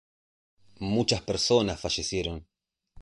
Muchas 0.79 1.21
personas 1.21 1.79
fallecieron. 1.79 2.47